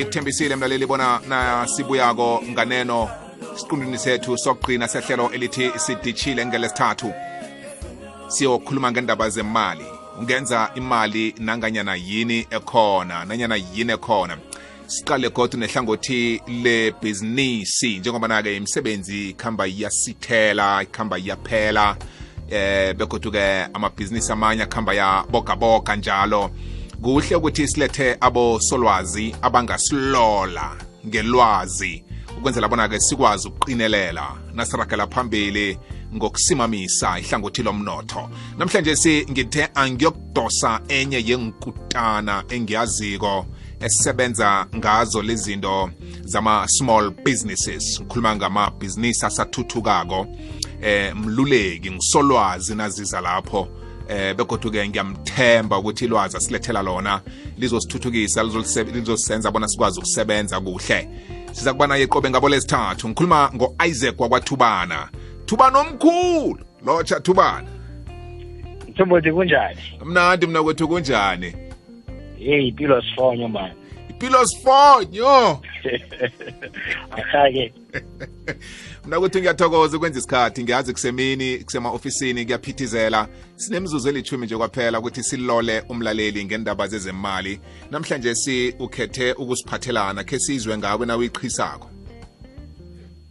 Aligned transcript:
ngikuthembisile 0.00 0.56
mlaleli 0.56 0.86
bona 0.86 1.20
nasibuyako 1.28 2.42
nganeno 2.48 3.08
siqundini 3.56 3.98
sethu 3.98 4.38
sokugcina 4.38 4.88
sehlelo 4.88 5.30
elithi 5.32 5.70
sidishile 5.76 6.46
ngelesithathu. 6.46 7.12
Siyokhuluma 8.28 8.90
ngendaba 8.92 9.30
zemali. 9.30 9.84
Ungenza 10.18 10.70
imali 10.74 11.34
nanganyana 11.38 11.94
yini 11.94 12.46
ekhona 12.50 13.24
nanyana 13.24 13.56
yini 13.56 13.92
ekhona. 13.92 14.38
Siqale 14.86 15.28
godu 15.30 15.58
nehlangothi 15.58 16.42
lebhizinisi 16.48 17.98
njengoba 17.98 18.28
na-ke 18.28 18.56
imisebenzi 18.56 19.30
ikhamba 19.30 19.66
iyasithela 19.66 20.82
ikhamba 20.82 21.18
iyaphela 21.18 21.96
eh 22.50 22.94
begodu-ke 22.96 23.68
amabhizinisi 23.74 24.32
amanye 24.32 24.62
akhamba 24.62 24.94
yabogaboga 24.94 25.96
njalo. 25.96 26.50
Kuhle 27.02 27.36
ukuthi 27.36 27.68
silethe 27.68 28.16
abosolwazi 28.20 29.34
abangasilola 29.42 30.76
ngelwazi. 31.06 32.04
Ukwenzela 32.38 32.68
bona-ke 32.68 33.00
sikwazi 33.00 33.48
ukuqinelela 33.48 34.36
nasiragela 34.54 35.06
phambili 35.06 35.78
ngokusimamisa 36.14 37.18
ihlangothi 37.18 37.62
lomnotho. 37.62 38.30
Namhlanje 38.58 38.96
si 38.96 39.26
ngithe 39.30 39.68
angiyokudosa 39.74 40.80
enye 40.88 41.24
yenkutana 41.26 42.44
engiyaziko 42.48 43.46
esisebenza 43.80 44.66
ngazo 44.76 45.22
lezinto 45.22 45.90
zama-small 46.24 47.10
businesses. 47.10 48.00
Ngikhuluma 48.00 48.36
ngamabhizinisi 48.36 49.26
asathuthukako 49.26 50.26
eh 50.82 51.16
mluleki 51.16 51.90
ngisolwazi 51.90 52.74
naziza 52.74 53.20
lapho. 53.20 53.68
Eh 54.10 54.34
begodwa-ke 54.36 54.88
ngiyamthemba 54.88 55.78
ukuthi 55.78 56.04
ilwazi 56.04 56.36
asilethela 56.36 56.82
lona 56.82 57.20
lizosithuthukisa 57.58 58.42
lizosisenza 58.92 59.50
bona 59.50 59.68
sikwazi 59.68 59.98
ukusebenza 59.98 60.60
kuhle. 60.60 61.08
Siza 61.52 61.72
kuba 61.72 61.86
naye 61.86 62.06
qobe 62.06 62.30
ngabo 62.30 62.48
lesithathu 62.48 63.08
ngikhuluma 63.08 63.50
ngo-isaac 63.54 64.20
wakwathubana. 64.20 65.08
Thubana 65.46 65.78
omkhulu 65.78 66.64
lotsha 66.86 67.20
thubana. 67.20 67.68
Mthombothi 68.88 69.32
kunjani? 69.32 69.80
Mnandi 70.04 70.46
mna 70.46 70.62
kwethu 70.62 70.88
kunjani? 70.88 71.54
Yeyi 72.38 72.68
impilo 72.68 73.02
sifonyo 73.02 73.48
mani 73.48 73.74
impilo 74.20 74.46
sifonyo! 74.46 75.60
Akha-ke. 77.16 77.72
mna 79.06 79.20
kwethu 79.20 79.38
ngiyathokoza 79.38 79.96
ukwenza 79.96 80.18
isikhathi 80.18 80.62
ngiyazi 80.62 80.92
kusemini 80.92 81.58
kusema-ofisini 81.58 82.44
kuyaphithizela. 82.44 83.28
Sinemzuzu 83.56 84.08
elithumi 84.08 84.46
nje 84.46 84.56
kwaphela 84.56 84.98
ukuthi 84.98 85.22
silole 85.22 85.82
umlaleli 85.88 86.44
ngendaba 86.44 86.86
zezemali. 86.86 87.60
Namhlanje 87.90 88.34
si 88.34 88.74
ukhethe 88.78 89.32
ukusiphathelana 89.32 90.24
khe 90.24 90.38
sizwe 90.38 90.78
ngawe 90.78 91.06
na 91.06 91.16
uyiqhisako 91.16 91.90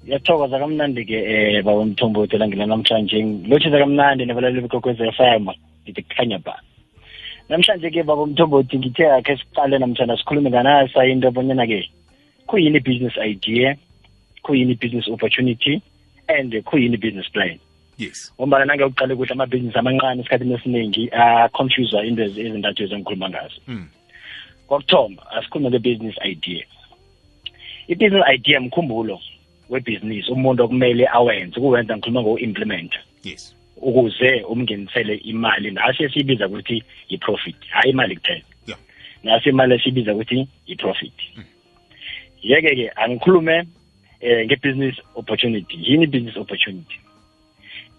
ngiyathokoza 0.09 0.59
kamnandi-ke 0.59 1.17
um 1.21 1.63
baba 1.65 1.85
mthombothi 1.85 2.35
elangela 2.35 2.65
namhlanje. 2.65 3.23
Ngilotshisa 3.23 3.77
kamnandi 3.77 4.25
nabalaleli 4.25 4.61
bekokwez 4.65 4.97
f 4.97 5.19
m. 5.19 5.45
Ngithi 5.85 6.01
kukhanya 6.01 6.39
ba. 6.41 6.57
Namhlanje-ke 7.49 8.03
baba 8.03 8.25
mthombothi 8.25 8.77
ngithe 8.77 9.05
akhe 9.05 9.37
siqale 9.37 9.77
namhlanje 9.77 10.17
sikhulume 10.17 10.49
nganasa 10.49 11.05
into 11.05 11.29
bonyana-ke 11.31 11.85
kuyini 12.47 12.77
i-business 12.77 13.13
idea? 13.21 13.77
Kuyini 14.43 14.71
i-business 14.71 15.07
opportunity 15.07 15.81
and 16.27 16.63
kuyini 16.63 16.93
i-business 16.93 17.31
plan? 17.31 17.59
Yes. 17.97 18.33
Ngombana 18.39 18.65
nange 18.65 18.89
kuhle 18.89 19.31
amabhizinisi 19.31 19.77
amancane 19.77 20.21
esikhathini 20.21 20.53
esiningi 20.53 21.09
aconfusa 21.11 22.03
into 22.03 22.23
ezintathu 22.23 22.83
ezengikhuluma 22.83 23.29
ngazo. 23.29 23.61
Mm. 23.67 23.87
kokuthoma 24.67 25.31
asikhulume 25.31 25.69
nge-business 25.69 26.15
idea. 26.23 26.65
I-business 27.87 28.23
idea 28.33 28.59
mkhumbulo 28.59 29.19
webhizinisi 29.69 30.31
umuntu 30.31 30.63
okumele 30.63 31.07
awenze 31.07 31.59
ukuwenza 31.59 31.97
ngikhuluma 31.97 32.21
ngoku-implement 32.21 32.93
yes. 33.23 33.55
Ukuze 33.81 34.41
umngenisele 34.41 35.15
imali 35.15 35.71
nasi 35.71 36.03
esiyibiza 36.03 36.47
ukuthi 36.47 36.83
i-profit 37.09 37.55
hayi 37.69 37.91
imali 37.91 38.15
kuphela. 38.15 38.41
Yeah. 38.67 38.79
nasi 39.23 39.49
imali 39.49 39.73
esiyibiza 39.75 40.13
ukuthi 40.13 40.47
i-profit 40.65 41.13
yeke-ke 42.41 42.91
angikhulume 42.95 43.65
eh 44.21 44.45
nge-business 44.45 44.95
opportunity. 45.15 45.77
Yini 45.81 46.03
i-business 46.03 46.37
opportunity? 46.37 46.99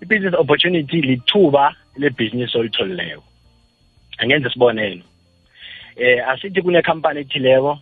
I-business 0.03 0.35
opportunity 0.35 1.03
lithuba 1.03 1.75
lebhizinisi 1.97 2.59
olitholileko 2.59 3.25
angenza 4.19 4.49
isibonelo 4.49 5.05
eh 5.97 6.29
asithi 6.29 6.63
kunekhampani 6.63 7.21
ethileko 7.21 7.79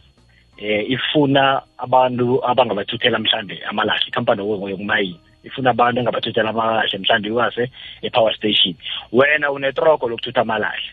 eh 0.59 0.91
ifuna 0.91 1.62
abantu 1.78 2.44
abangabathuthela 2.44 3.19
mhlambe 3.19 3.65
amalahle. 3.65 4.09
Ikhampani 4.09 4.41
yokumayini 4.41 5.20
ifuna 5.44 5.70
abantu 5.70 6.00
engabathuthela 6.00 6.50
amalahle 6.50 6.99
mhlambe 6.99 7.28
iwase 7.28 7.70
e-power 8.03 8.34
station. 8.34 8.75
Wena 9.12 9.50
unetroko 9.50 10.09
lokuthutha 10.09 10.41
amalahle. 10.41 10.93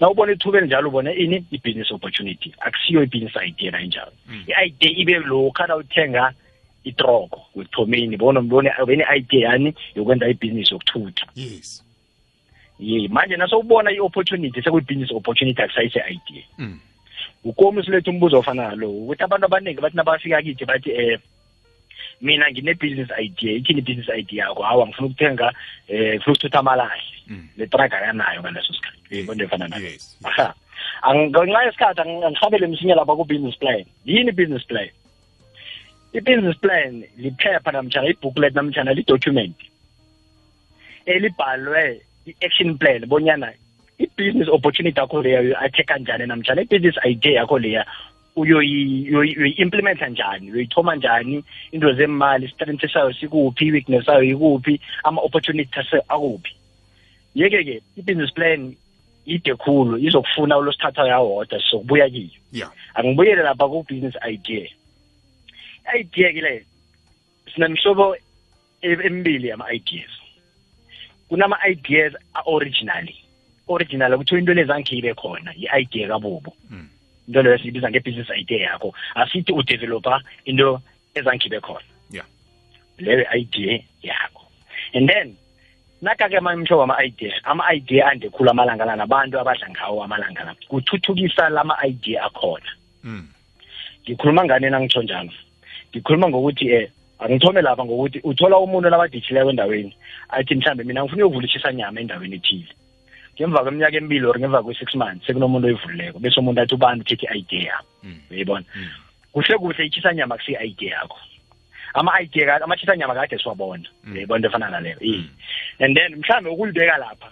Na 0.00 0.10
ubona 0.10 0.32
ithuba 0.32 0.58
elinjalo 0.58 0.88
ubona 0.88 1.12
ini? 1.14 1.44
I-business 1.50 1.92
opportunity. 1.92 2.54
Akusiyo 2.60 3.02
i-business 3.02 3.36
idea 3.36 3.70
nayinjalo 3.70 4.12
i-idea 4.46 4.90
ibe 4.90 5.18
lokha 5.18 5.66
na 5.66 5.76
uthenga 5.76 6.32
itroko 6.86 7.46
wekuthomeni 7.54 8.16
bona 8.16 8.40
mbone 8.40 8.70
bene-idea 8.86 9.50
yani 9.50 9.74
yokwenza 9.94 10.28
ibhizinisi 10.28 10.74
yokuthutha. 10.74 11.26
Yes. 11.34 11.82
Ye 12.78 13.08
manje 13.08 13.36
nasowubona 13.36 13.90
i-opportunity 13.92 14.62
sekuyi-business 14.62 15.10
opportunity 15.12 15.62
akusayise-idea 15.62 16.44
mm. 16.58 16.78
ukomi 17.44 17.82
siletha 17.84 18.10
umbuzo 18.10 18.38
ofana 18.38 18.68
nalo 18.68 18.90
ukuthi 18.90 19.22
abantu 19.22 19.46
abaningi 19.46 19.80
bathi 19.80 19.96
nabafika 19.96 20.42
kithi 20.42 20.64
bathi 20.64 20.90
eh 20.90 21.18
mina 22.20 22.50
ngine-business 22.50 23.10
idea 23.18 23.52
ithini 23.52 23.78
i-business 23.80 24.08
idea 24.18 24.44
yakho? 24.44 24.62
Hawa 24.62 24.86
ngifuna 24.86 25.06
ukuthenga 25.06 25.52
eh 25.88 26.14
ngifuna 26.14 26.32
ukuthutha 26.32 26.58
amalahle. 26.58 27.02
Mm. 27.28 27.48
le 27.56 27.66
track 27.66 27.92
akanayo 27.92 28.40
ngaleso 28.40 28.72
sikhathi. 28.72 29.16
Yebo 29.16 29.32
into 29.32 29.44
efana 29.44 29.68
nalo? 29.68 29.84
Yes. 29.84 30.18
Aha. 30.24 30.54
Ngenxa 31.14 31.62
yesikhathi 31.64 32.00
ang- 32.00 32.24
angihabele 32.26 32.66
msinya 32.66 32.94
lapha 32.94 33.16
ku-business 33.16 33.56
plan. 33.58 33.84
Yini 34.04 34.28
i-business 34.30 34.66
plan? 34.66 34.88
I-business 36.16 36.56
plan 36.64 36.92
liphepha 37.22 37.70
namtshana 37.76 38.08
i-booklet 38.12 38.54
namtshana 38.58 38.92
li-document 38.96 39.56
elibhalwe 41.06 42.00
i-action 42.26 42.78
plan 42.78 43.06
bonyana 43.06 43.52
i-business 43.98 44.48
opportunity 44.48 45.00
yakho 45.00 45.22
leya 45.22 45.40
akhe 45.66 45.82
kanjani 45.90 46.26
namtshana 46.26 46.62
i-business 46.62 46.96
idea 47.12 47.32
yakho 47.40 47.58
leya 47.58 47.82
uyoyi- 48.36 49.08
uyoyi- 49.10 49.36
uyoyi-implementa 49.38 50.08
njani 50.08 50.50
uyoyithoma 50.52 50.96
njani 50.96 51.44
into 51.72 51.92
zemali 51.92 52.46
istrength 52.46 52.92
sayo 52.92 53.12
sikuphi 53.12 53.64
i-weakness 53.66 54.04
sayo 54.04 54.22
ikuphi 54.22 54.80
ama-opportunities 55.04 55.94
akuphi. 56.08 56.52
Yeke-ke 57.34 57.82
i-business 57.96 58.32
plan 58.34 58.74
ide 59.26 59.54
khulu 59.54 59.98
izokufuna 59.98 60.58
ulosithatha 60.58 61.08
yawodwa 61.08 61.60
sizokubuya 61.62 62.10
kiyo. 62.10 62.30
Yeah. 62.52 62.72
Angibuyele 62.94 63.42
lapha 63.42 63.68
ku-business 63.68 64.14
idea. 64.28 64.68
I-idea 65.94 66.32
ke 66.32 66.40
le 66.40 66.66
sinemhlobo 67.54 68.16
emibili 68.82 69.48
yama-ideas 69.48 70.10
kunama-ideas 71.28 72.12
a-originally 72.34 73.16
original 73.68 74.18
kuthiwa 74.18 74.40
into 74.40 74.54
lezange 74.54 74.96
ibe 74.96 75.14
khona 75.14 75.54
i-idea 75.54 76.08
kabubu 76.08 76.52
Mm. 76.70 76.88
into 77.28 77.42
leyo 77.42 77.58
siyibiza 77.58 77.90
nge-business 77.90 78.30
idea 78.30 78.70
yakho 78.70 78.94
asithi 79.14 79.52
udevelopa 79.52 80.22
into 80.44 80.80
ezange 81.14 81.46
ibe 81.46 81.60
khona. 81.60 81.84
Yeah 82.10 82.26
leyo 82.98 83.26
idea 83.34 83.82
yakho. 84.02 84.42
And 84.94 85.08
then 85.08 85.36
nakake 86.02 86.36
imhlobo 86.36 86.82
ama-idea 86.82 87.34
ama-idea 87.44 88.06
ande 88.06 88.30
khulu 88.30 88.50
amalanga 88.50 88.84
lana 88.84 89.02
abantu 89.02 89.40
abadla 89.40 89.70
ngawo 89.70 90.04
amalanga 90.04 90.44
la 90.44 90.54
kuthuthukisa 90.68 91.48
lama-idea 91.48 92.24
akhona. 92.24 92.70
Mm. 93.04 93.28
ngikhuluma 94.04 94.44
ngani 94.44 94.70
nangitsho 94.70 95.02
njalo? 95.02 95.32
Ngikhuluma 95.96 96.28
ngokuthi 96.28 96.68
eh 96.68 96.90
angithome 97.18 97.62
lapha 97.62 97.84
ngokuthi 97.84 98.20
uthola 98.24 98.58
umuntu 98.58 98.88
labadithileko 98.90 99.50
endaweni 99.50 99.96
athi 100.28 100.54
mhlambe 100.54 100.84
mina 100.84 101.02
ngifuna 101.04 101.26
ukuvulishisa 101.26 101.72
nyama 101.72 102.00
endaweni 102.00 102.36
ethile. 102.36 102.68
Ngemva 103.36 103.62
kweminyaka 103.62 103.96
emibili 103.96 104.26
or 104.26 104.38
ngemva 104.38 104.62
kwe-six 104.62 104.94
months 104.94 105.26
sekunomuntu 105.26 105.66
oyivulileko 105.66 106.18
bese 106.18 106.40
umuntu 106.40 106.60
athi 106.60 106.74
ubani 106.74 107.00
uthethe 107.00 107.26
i-idea 107.32 107.62
yakho. 107.72 107.86
Mm. 108.02 108.18
uyayibona? 108.30 108.64
Mm. 108.76 108.88
kuhle 109.32 109.58
kuhle 109.58 109.86
ichisa 109.86 110.12
nyama 110.14 110.36
kusiyi-idea 110.36 110.90
yakho. 110.94 111.18
Ama-idea 111.94 112.60
amachisa 112.64 112.96
nyama 112.96 113.14
kade 113.14 113.38
siwabona. 113.38 113.88
Mm. 114.04 114.12
uyayibona 114.12 114.36
into 114.38 114.48
efana 114.48 114.70
naleyo? 114.70 114.96
And 115.78 115.96
then 115.96 116.14
mhlambe 116.20 116.50
ukulibeka 116.50 116.96
lapha 116.98 117.28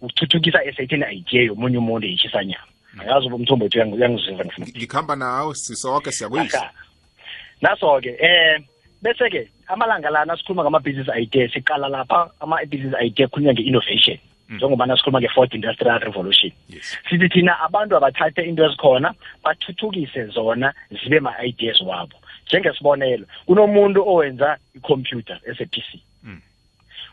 ukuthuthukisa 0.00 0.64
esayithini 0.64 1.04
idea 1.12 1.42
yomunye 1.42 1.78
umuntu 1.78 2.06
yichisa 2.06 2.44
nyama. 2.44 2.64
Angazi 2.98 3.26
uba 3.26 3.36
umthombo 3.36 3.64
wethu 3.64 3.78
uyangi- 3.78 3.94
uyangizwisa 3.94 4.44
ngifuna. 4.44 4.66
Ngikhamba 4.66 5.16
nawe 5.16 5.54
sisoke 5.54 6.12
siyakuyisa. 6.12 6.70
Naso-ke 7.62 8.16
eh 8.20 8.58
bese-ke 9.02 9.48
amalanga 9.68 10.10
lana 10.10 10.36
sikhuluma 10.36 10.62
ngama-business 10.64 11.08
idea 11.16 11.48
siqala 11.48 11.88
lapha 11.88 12.30
ama-business 12.40 12.94
idea 13.02 13.28
khulunywa 13.28 13.52
nge-innovation. 13.54 14.18
Njengobana 14.48 14.96
sikhuluma 14.96 15.20
nge-fourth 15.20 15.54
industrial 15.54 15.98
revolution. 16.00 16.52
Yes. 16.68 16.96
Sithi 17.10 17.28
thina 17.28 17.60
abantu 17.60 17.96
abathathe 17.96 18.42
into 18.48 18.64
ezikhona 18.64 19.14
bathuthukise 19.44 20.26
zona 20.26 20.72
zibe 20.90 21.20
ma-ideas 21.20 21.80
wabo. 21.80 22.16
Njengesibonelo 22.46 23.26
kunomuntu 23.46 24.08
owenza 24.08 24.58
ikhompyutha 24.74 25.40
ese-PC 25.46 26.00
Mm. 26.24 26.40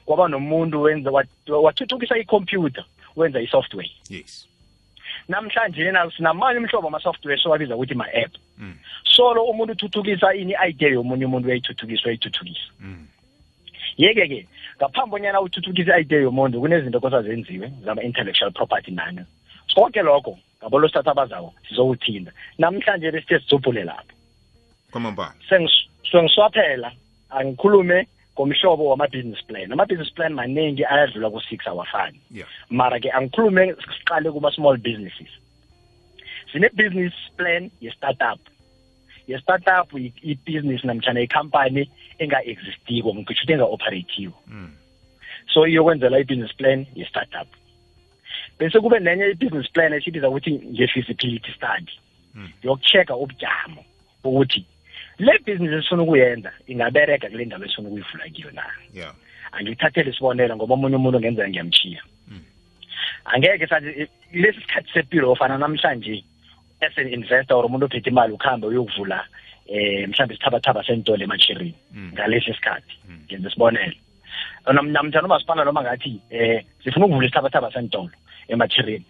kwaba 0.06 0.28
nomuntu 0.28 0.82
wenza 0.82 1.10
wat- 1.12 1.50
wathuthukisa 1.50 2.18
ikhompyutha 2.18 2.84
wenza 3.16 3.42
i-software. 3.42 3.92
Yes. 4.10 4.48
Namhlanje 5.28 5.92
na 5.92 6.12
sinamanye 6.12 6.60
umhlobo 6.60 6.88
ama-software 6.88 7.38
sowabiza 7.38 7.76
ukuthi 7.76 7.94
ma-app. 7.96 8.32
Mm. 8.58 8.76
Solo 9.16 9.44
umuntu 9.44 9.74
uthuthukisa 9.74 10.34
ini 10.34 10.54
i-idea 10.54 10.90
yomunye 10.90 11.26
umuntu 11.26 11.48
uyayithuthukisa 11.48 12.04
uyayithuthukisa. 12.06 12.70
Mm. 12.80 13.08
yeke-ke 13.98 14.48
ngaphambi 14.78 15.12
bonyana 15.12 15.42
uthuthukise 15.42 15.92
i-idea 15.92 16.22
yomuntu 16.22 16.60
kunezinto 16.62 17.00
kosazenziwe 17.00 17.72
zama-intellectual 17.86 18.52
property 18.52 18.92
nani. 18.92 19.22
Konke 19.76 20.02
lokho 20.02 20.38
ngabolo 20.62 20.88
sithatha 20.88 21.12
abazako 21.12 21.54
sizowuthinda 21.70 22.32
namhlanje 22.58 23.12
besithe 23.12 23.40
sizobhule 23.40 23.84
lapho. 23.84 24.14
Kwamambala. 24.92 25.34
Sengis- 25.50 25.88
sengiswaphela 26.12 26.92
angikhulume 27.30 28.08
ngomhlobo 28.36 28.86
wama-business 28.90 29.44
plan. 29.48 29.72
Ama-business 29.72 30.14
plan 30.14 30.34
maningi 30.34 30.86
ayadlula 30.86 31.30
ku-six 31.30 31.68
awafani. 31.68 32.20
Yeah. 32.32 32.48
Mara-ke 32.70 33.12
angikhulume 33.12 33.76
siqale 34.00 34.32
kuma-small 34.32 34.78
businesses. 34.78 35.32
Sine-business 36.52 37.14
plan 37.38 37.72
ye-startup. 37.82 38.40
Ye-startup 39.28 39.94
i- 39.94 40.14
i-business 40.22 40.84
namtshana 40.84 41.22
ikhampani 41.22 41.90
enga-existiko 42.20 43.10
ngitsho 43.16 43.34
ukuthi 43.44 43.54
enga-operatiwe 43.54 44.34
Mm. 44.48 44.72
so 45.54 45.68
iyokwenzela 45.68 46.20
i-business 46.20 46.56
plan 46.56 46.86
ye-startup 46.96 47.48
bese 48.60 48.80
kube 48.80 49.00
nenye 49.00 49.26
i-business 49.32 49.72
plan 49.72 49.94
esibiza 49.94 50.30
ukuthi 50.30 50.52
nge-feasibility 50.52 51.52
study 51.52 51.92
Mm. 52.36 52.50
yokucheck-a 52.64 53.16
ubujamo 53.16 53.86
ukuthi 54.24 54.66
le 55.18 55.40
business 55.46 55.74
esifuna 55.74 56.04
ukuyenza 56.04 56.52
ingabereka 56.68 57.30
kule 57.30 57.46
ndawo 57.46 57.66
esifuna 57.66 57.88
ukuyivula 57.90 58.30
kiyo 58.30 58.52
na 58.52 58.64
yeah 58.94 59.14
angithathele 59.52 60.10
isibonelo 60.12 60.56
ngoba 60.56 60.74
omunye 60.74 60.96
umuntu 60.96 61.20
ngenzeka 61.20 61.50
ngiyamchiya 61.50 62.02
Mm. 62.28 62.44
angeke 63.26 63.68
sathi 63.68 63.88
eh, 64.02 64.08
lesi 64.34 64.60
sikhathi 64.62 64.90
sepilo 64.94 65.32
ofana 65.32 65.58
namhlanje 65.58 66.24
as 66.86 66.98
an 66.98 67.08
investor 67.14 67.56
or 67.58 67.66
umuntu 67.66 67.86
ophethe 67.86 68.10
imali 68.10 68.34
ukuhambe 68.34 68.68
uyokuvula 68.68 69.26
eh 69.68 70.08
mhlawumbe 70.10 70.34
isithabathaba 70.36 70.84
sentolo 70.84 71.24
emachirini 71.24 71.74
Mm. 71.94 72.12
ngalesi 72.14 72.54
sikhathi. 72.54 72.94
Mm. 73.10 73.20
ngenza 73.26 73.50
isibonelo. 73.50 73.96
Nam- 74.74 74.92
namtshana 74.92 75.28
umasipala 75.28 75.64
noma 75.66 75.82
ngathi 75.82 76.20
eh 76.30 76.64
sifuna 76.84 77.06
ukuvula 77.06 77.28
isithabathaba 77.28 77.72
sentolo 77.72 78.12
emachirini 78.48 79.06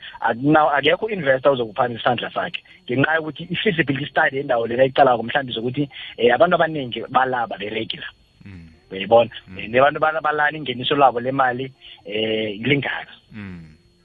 akekho 0.78 1.10
investor 1.10 1.52
uzokuphanisa 1.54 2.00
isandla 2.02 2.30
sakhe 2.32 2.62
ngenxa 2.88 3.16
yokuthi 3.16 3.44
i-feasibility 3.54 4.06
study 4.12 4.38
yendawo 4.38 4.68
lena 4.68 4.84
icalako 4.86 5.24
mhlawumbe 5.24 5.54
zokuthi 5.54 5.90
eh 6.18 6.34
abantu 6.36 6.56
abaningi 6.56 7.02
balaba 7.10 7.58
beregula 7.58 8.08
Mm. 8.46 8.70
uyayibona? 8.92 9.32
Eh, 9.58 9.68
nebantu 9.70 10.00
bala- 10.00 10.22
balana 10.22 10.58
ingeniso 10.58 10.96
labo 10.96 11.20
lemali 11.20 11.72
eh 12.06 12.56
lingaka 12.62 13.12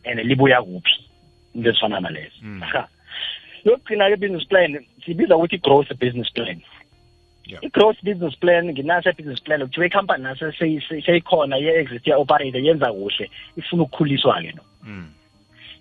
and 0.04 0.18
libuya 0.24 0.62
kuphi? 0.62 0.96
Into 1.54 1.70
ezifana 1.70 2.00
nalezo. 2.00 2.40
Mm. 3.64 3.70
Ha. 3.70 3.70
yokugcina 3.70 4.08
ke 4.10 4.16
business 4.16 4.46
plan 4.48 4.84
sibiza 5.04 5.36
ukuthi 5.36 5.58
growth 5.58 5.92
business 5.98 6.32
plan 6.32 6.60
Yeah. 7.50 7.64
i-growth 7.64 7.98
business 8.04 8.38
plan 8.38 8.64
nginaso 8.70 9.12
business 9.12 9.42
plan 9.42 9.60
kuthiwa 9.66 9.86
ikhampani 9.86 10.22
naso 10.22 10.52
seyi- 10.52 10.80
seyi- 10.88 11.02
seyikhona 11.06 11.56
ye-exist 11.56 12.06
ya-operate 12.06 12.58
yenza 12.64 12.92
kuhle 12.92 13.30
ifuna 13.56 13.82
ukukhuliswa-ke 13.82 14.52
no 14.52 14.62
Mm. 14.84 15.10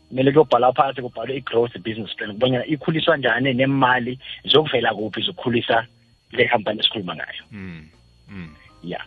kumele 0.10 0.32
kuyobhalwa 0.32 0.74
phansi 0.74 1.02
kubhalwe 1.02 1.38
i-growth 1.38 1.78
business 1.78 2.16
plan 2.16 2.32
kubonyana 2.34 2.66
ikhuliswa 2.66 3.18
njani 3.18 3.54
nemali 3.54 4.20
zokuvela 4.46 4.94
kuphi 4.94 5.22
zokukhulisa 5.22 5.86
le 6.32 6.48
khampani 6.48 6.80
esikhuluma 6.80 7.16
ngayo 7.16 7.44
Mm. 7.52 7.86
Mm. 8.30 8.56
ya 8.84 9.02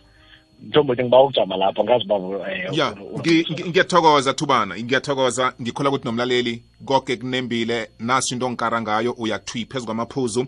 mthombo 0.67 0.93
ngiba 0.93 1.23
ukujama 1.23 1.57
lapho 1.57 1.83
ngazi 1.83 2.05
babo 2.05 2.47
eh, 2.47 2.69
ya 2.77 2.91
u- 2.93 3.05
u- 3.15 3.19
ngi- 3.19 3.45
ngi- 3.53 3.69
ngiyathokoza 3.69 4.33
thubana 4.33 4.75
ngiyathokoza 4.79 5.53
ngikhola 5.61 5.89
ukuthi 5.89 6.05
nomlaleli 6.05 6.63
konke 6.85 7.17
kunembile 7.17 7.89
naso 7.99 8.35
into 8.35 8.45
ongikara 8.45 8.81
ngayo 8.81 9.11
uyathwi 9.11 9.65
phezu 9.65 9.85
kwamaphuzu. 9.85 10.45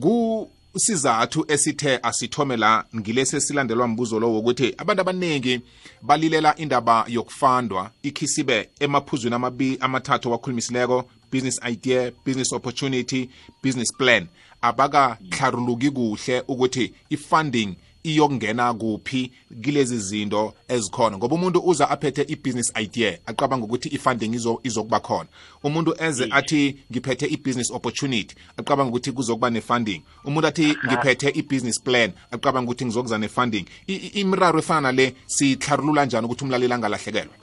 Kusizathu 0.00 1.44
esithe 1.48 1.98
asithome 2.02 2.56
la 2.56 2.84
ngilesi 2.96 3.36
esilandelwa 3.36 3.88
mbuzo 3.88 4.20
lo 4.20 4.32
wokuthi 4.32 4.74
abantu 4.78 5.00
abaningi 5.00 5.60
balilela 6.02 6.56
indaba 6.56 7.04
yokufandwa 7.08 7.90
ikhisibe 8.02 8.68
emaphuzweni 8.80 9.34
amabi 9.36 9.78
amathathu 9.80 10.30
wakhulumisileko 10.30 11.04
business 11.32 11.60
idea 11.70 12.12
business 12.26 12.52
opportunity 12.52 13.28
business 13.62 13.92
plan. 13.96 14.26
Abakahlaruluki 14.62 15.90
kuhle 15.90 16.42
ukuthi 16.48 16.92
i-funding 17.10 17.74
iyokungena 18.04 18.74
kuphi 18.74 19.32
kilezi 19.62 19.98
zinto 19.98 20.54
ezikhona. 20.68 21.16
Ngoba 21.16 21.34
umuntu 21.34 21.60
uza 21.64 21.90
aphethe 21.90 22.22
i-business 22.22 22.72
idea 22.82 23.18
acabanga 23.26 23.64
ukuthi 23.64 23.88
i-funding 23.88 24.34
izo- 24.34 24.60
izokuba 24.62 25.00
khona. 25.00 25.28
Umuntu 25.62 25.94
eze 26.02 26.28
athi 26.30 26.76
ngiphethe 26.92 27.26
i-business 27.26 27.70
opportunity 27.70 28.36
acabanga 28.56 28.90
ukuthi 28.90 29.12
kuzokuba 29.12 29.50
ne-funding. 29.50 30.02
Umuntu 30.24 30.48
athi 30.48 30.76
ngiphethe 30.86 31.28
i-business 31.34 31.82
plan 31.82 32.12
acabanga 32.30 32.70
ukuthi 32.70 32.84
ngizokuza 32.84 33.18
ne-funding. 33.18 33.64
I- 33.86 33.94
i- 33.96 34.20
imiraro 34.20 34.58
efana 34.58 34.80
nale 34.80 35.14
siyihlarulula 35.26 36.04
njani 36.04 36.26
ukuthi 36.26 36.44
umlaleli 36.44 36.72
angalahlekelwa 36.72 37.34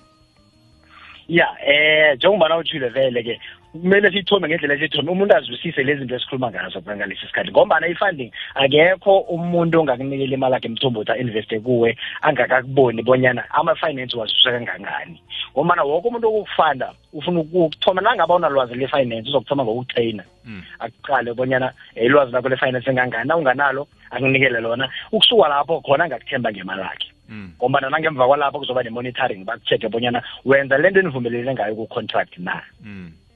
ya 1.28 1.48
eh 1.68 2.16
njengobana 2.18 2.58
utshile 2.58 2.90
vele 2.90 3.24
ke 3.24 3.40
kumele 3.71 4.12
siyithome 4.12 4.47
ngendlela 4.47 4.73
esiyithome. 4.73 5.12
Umuntu 5.12 5.35
azwisise 5.35 5.83
lezi 5.83 6.00
zinto 6.00 6.15
esikhuluma 6.15 6.51
ngazo 6.51 6.81
ngalesi 6.81 7.27
sikhathi 7.27 7.51
ngombana 7.51 7.88
i-funding 7.88 8.31
akekho 8.56 9.19
umuntu 9.19 9.79
ongakunikela 9.79 10.33
imali 10.33 10.56
akhe 10.56 10.69
mthombothi 10.69 11.12
a-investe 11.12 11.59
kuwe 11.59 11.97
angakakuboni 12.21 13.03
bonyana 13.03 13.44
ama-finance 13.50 14.18
wazwiswa 14.18 14.51
kangangani. 14.51 15.21
Ngombana 15.53 15.83
woke 15.83 16.07
umuntu 16.07 16.27
okukufanda 16.27 16.94
ufuna 17.13 17.39
ukuthoma 17.39 18.01
nangabe 18.01 18.33
unalwazi 18.33 18.75
le-finance 18.75 19.29
uzokuthoma 19.29 19.63
ngokukutraina 19.63 20.24
Mm. 20.45 20.63
akuqale 20.79 21.33
bonyana 21.33 21.74
eh, 21.95 22.06
ilwazi 22.06 22.31
lakho 22.31 22.50
le-finance 22.50 22.89
engangani 22.89 23.27
na 23.27 23.38
unganalo 23.38 23.88
akunikele 24.12 24.59
lona. 24.59 24.89
Ukusuka 25.12 25.47
lapho 25.47 25.81
khona 25.81 26.03
angakuthemba 26.03 26.51
ngemali 26.51 26.81
yakhe. 26.81 27.12
Mm. 27.29 27.51
ngombana 27.57 27.89
nangemva 27.89 28.27
kwalapho 28.27 28.59
kuzoba 28.59 28.83
ne-monitoring 28.83 29.45
baku-check-e 29.45 29.88
bonyana 29.89 30.24
wenza 30.45 30.77
lento 30.77 31.00
enivumelelene 31.00 31.53
ngayo 31.53 31.75
ku-contract 31.75 32.38
na. 32.38 32.62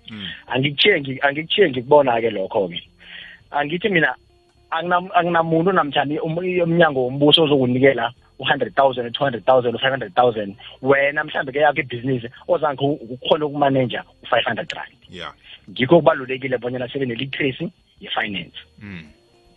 Mm. 0.10 0.18
Mm. 0.18 0.28
angikuthiye 0.48 1.00
ngi- 1.00 1.20
angikuthiye 1.28 1.70
ngikubona-ke 1.70 2.30
lokho-ke 2.30 2.84
angithi 3.52 3.90
mina 3.90 4.16
angina- 4.72 5.14
anginamuntu 5.16 5.72
namtshani 5.72 6.20
um- 6.20 6.38
umnyango 6.64 7.04
wombuso 7.04 7.44
ozokunikela 7.44 8.12
u-hundred 8.40 8.76
thousand 8.76 9.06
u-two 9.08 9.24
hundred 9.24 9.46
thousand 9.46 9.76
u-five 9.76 9.92
hundred 9.92 10.14
thousand 10.16 10.56
wena 10.82 11.24
mhlawumbe 11.24 11.52
ke 11.52 11.60
yakho 11.60 11.80
ibhizinisi 11.80 12.28
ozange 12.48 12.82
ukhona 12.86 13.46
ukumaneja 13.46 14.04
u-five 14.24 14.44
hundred 14.46 14.72
rand 14.74 14.94
yeah 15.10 15.34
ngikho 15.70 15.96
kubalulekile 15.96 16.58
bonyana 16.58 16.90
sibe 16.90 17.06
ne-literacy 17.06 17.70
ye-finance 18.02 18.58
Mm. 18.82 19.04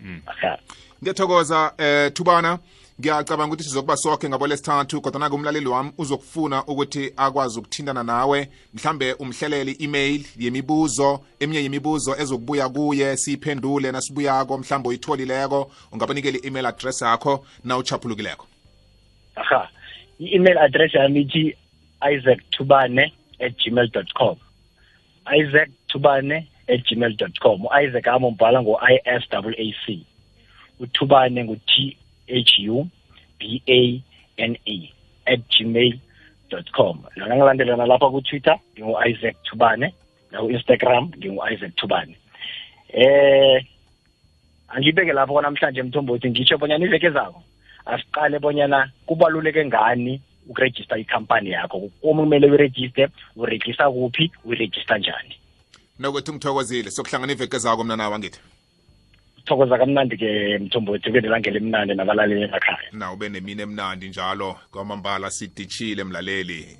Mm. 0.00 0.20
Aha. 0.26 0.58
ngiyathokoza 1.02 1.72
eh 1.78 2.12
thubana 2.12 2.58
ngiyacabanga 3.00 3.54
ukuthi 3.54 3.64
sizokuba 3.64 3.96
sokhe 3.96 4.28
ngabo 4.28 4.46
lesithathu 4.46 5.00
kodwa 5.00 5.20
nake 5.20 5.34
umlaleli 5.34 5.66
wami 5.66 5.92
uzokufuna 5.98 6.64
ukuthi 6.64 7.12
akwazi 7.16 7.58
ukuthintana 7.58 8.02
nawe. 8.02 8.48
Mhlambe 8.74 9.12
umhlelele 9.12 9.72
i-email 9.72 10.24
yemibuzo 10.38 11.20
eminye 11.40 11.62
yemibuzo 11.62 12.16
ezokubuya 12.16 12.68
kuye 12.68 13.16
siyiphendule 13.16 13.92
nasibuyako 13.92 14.58
mhlambe 14.58 14.88
uyitholileko 14.88 15.70
ungabanikela 15.92 16.38
i-email 16.38 16.66
address 16.66 17.02
yakho 17.02 17.46
na 17.64 17.76
uchaphulukileko 17.76 18.46
aha 19.36 19.68
i-email 20.20 20.58
address 20.58 20.94
yami 20.94 21.20
ithi 21.20 21.56
isaac 22.12 22.50
tubane 22.50 23.12
at 23.40 23.52
gmail 23.58 23.90
dot 23.92 24.12
com. 24.14 24.36
Isaac 25.26 25.70
tubane 25.88 26.48
at 26.68 26.80
gmail 26.86 27.16
dot 27.16 27.38
com. 27.40 27.64
U-isaac 27.64 28.06
ami 28.08 28.26
umbhala 28.26 28.62
ngo-i 28.62 29.00
s 29.04 29.22
w 29.30 29.54
a 29.56 29.74
c. 29.86 30.06
Uthubane 30.80 31.44
ngu-t 31.44 31.96
h 32.28 32.68
u 32.68 32.88
b 33.38 33.62
a 33.66 34.02
n 34.36 34.58
e 34.66 34.92
at 35.26 35.40
gmail 35.50 35.98
com. 36.72 37.04
Lona 37.16 37.36
ngilandelana 37.36 37.86
lapha 37.86 38.10
ku-twitter 38.10 38.58
ngingu-isaac 38.76 39.36
tubane 39.42 39.94
naku-instagram 40.32 41.12
ngingu-isaac 41.18 41.76
tubane 41.76 42.16
eh 42.88 43.64
angibeke 44.68 45.12
lapho 45.12 45.32
kwanamhlanje 45.32 45.82
mthombothi 45.82 46.30
ngitsho 46.30 46.58
bonyana 46.58 46.84
iveke 46.84 47.10
zako 47.10 47.42
asiqale 47.86 48.38
bonyana 48.38 48.90
kubaluleke 49.06 49.64
ngani 49.64 50.20
ukurejista 50.48 50.98
ikhampani 50.98 51.50
yakho. 51.50 51.90
Uma 52.02 52.22
kumele 52.22 52.46
uyirejiste 52.46 53.08
urejista 53.36 53.90
kuphi 53.90 54.30
uyirejista 54.44 54.98
njani? 54.98 55.34
Nokuthi 55.98 56.32
ngithokozile 56.32 56.90
sokuhlangana 56.90 57.32
iveke 57.32 57.58
zako 57.58 57.84
mna 57.84 57.96
nawe 57.96 58.14
angithi 58.14 58.40
thokoza 59.48 59.78
kamnandi-ke 59.78 60.58
mthombothi 60.58 61.04
kube 61.08 61.20
nelangela 61.20 61.56
emnandi 61.56 61.94
nabalaleli 61.94 62.42
emakhaya. 62.42 62.88
Na 62.92 63.12
ube 63.12 63.28
nemini 63.28 63.62
emnandi 63.62 64.08
njalo 64.08 64.56
kwamambala 64.70 65.30
sidishile 65.30 66.04
mlaleli. 66.04 66.78